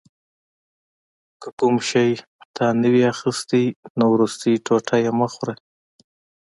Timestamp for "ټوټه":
4.65-4.95